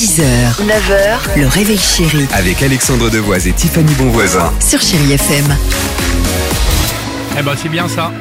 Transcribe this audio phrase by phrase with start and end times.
[0.00, 0.20] 6h,
[0.60, 4.52] 9h, le réveil chéri Avec Alexandre Devoise et Tiffany Bonvoisin.
[4.60, 5.56] sur Chérie FM.
[7.38, 8.12] Eh ben c'est bien ça.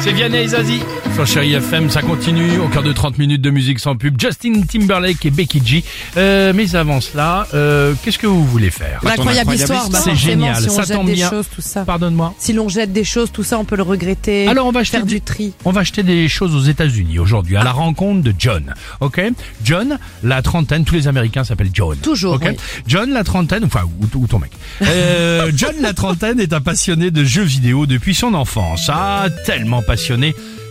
[0.00, 0.80] C'est Vianney et Zazie.
[1.14, 4.18] Sur Chéri FM, ça continue au cœur de 30 minutes de musique sans pub.
[4.20, 5.84] Justin Timberlake et Becky G.
[6.16, 9.00] Euh, mais avant cela, euh, qu'est-ce que vous voulez faire?
[9.02, 11.28] L'incroyable histoire, bah C'est génial, Si on ça jette tombe des bien.
[11.28, 11.84] choses, tout ça.
[11.84, 12.34] Pardonne-moi.
[12.38, 14.46] Si l'on jette des choses, tout ça, on peut le regretter.
[14.46, 15.52] Alors on va acheter faire des- du tri.
[15.64, 18.72] On va acheter des choses aux États-Unis aujourd'hui à la rencontre de John.
[19.00, 19.20] Ok,
[19.64, 21.96] John, la trentaine, tous les Américains s'appellent John.
[21.98, 22.56] Toujours, Ok, oui.
[22.86, 24.52] John, la trentaine, enfin ou, ou ton mec.
[24.82, 28.88] Euh, John, la trentaine, est un passionné de jeux vidéo depuis son enfance.
[28.92, 29.97] Ah, tellement passionné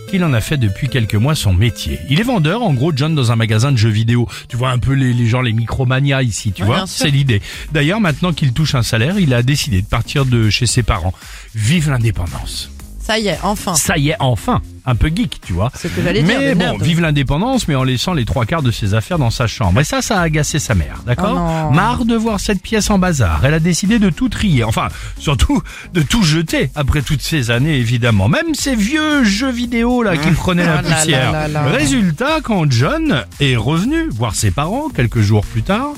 [0.08, 1.98] qu'il en a fait depuis quelques mois son métier.
[2.08, 4.26] Il est vendeur, en gros, John, dans un magasin de jeux vidéo.
[4.48, 6.84] Tu vois un peu les, les gens, les micromanias ici, tu Ouais, vois.
[6.86, 7.42] C'est l'idée.
[7.72, 11.12] D'ailleurs, maintenant qu'il touche un salaire, il a décidé de partir de chez ses parents.
[11.54, 12.70] Vive l'indépendance.
[13.08, 13.74] Ça y est, enfin.
[13.74, 15.72] Ça y est, enfin, un peu geek, tu vois.
[15.74, 16.38] C'est ce que j'allais dire.
[16.38, 16.82] Mais bon, nerd.
[16.82, 19.80] vive l'indépendance, mais en laissant les trois quarts de ses affaires dans sa chambre.
[19.80, 21.72] Et ça, ça a agacé sa mère, d'accord Oh.
[21.72, 23.40] Marre de voir cette pièce en bazar.
[23.46, 24.62] Elle a décidé de tout trier.
[24.62, 25.62] Enfin, surtout,
[25.94, 28.28] de tout jeter après toutes ces années, évidemment.
[28.28, 31.32] Même ces vieux jeux vidéo, là, qui prenaient la Ah poussière.
[31.32, 31.70] là là là.
[31.70, 35.92] Résultat, quand John est revenu voir ses parents quelques jours plus tard,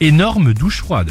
[0.00, 1.10] énorme douche froide.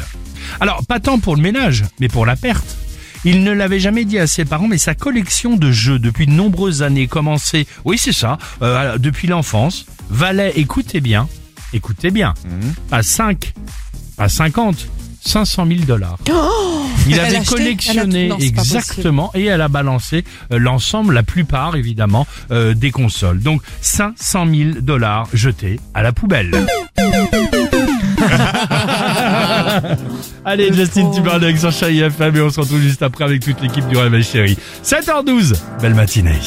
[0.60, 2.76] Alors, pas tant pour le ménage, mais pour la perte.
[3.24, 6.32] Il ne l'avait jamais dit à ses parents, mais sa collection de jeux depuis de
[6.32, 11.28] nombreuses années commençait, oui c'est ça, euh, depuis l'enfance, valait, écoutez bien,
[11.72, 12.34] écoutez bien,
[12.90, 13.52] à 5,
[14.18, 14.86] à 50,
[15.22, 16.18] 500 000 dollars.
[17.06, 21.22] Il Elle a avait acheté collectionné non, exactement et elle a balancé euh, l'ensemble, la
[21.22, 23.40] plupart évidemment, euh, des consoles.
[23.40, 26.50] Donc 500 000 dollars jetés à la poubelle.
[30.44, 33.86] Allez, Justin Timberlake sur Chérie FM et on se retrouve juste après avec toute l'équipe
[33.88, 34.58] du Réveil Chéri.
[34.84, 36.38] 7h12, belle matinée.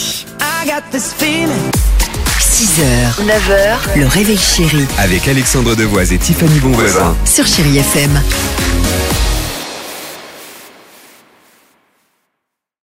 [2.40, 7.16] 6h, 9h, le réveil chéri Avec Alexandre Devoise et Tiffany Bonvoisin.
[7.26, 8.12] sur Chérie FM.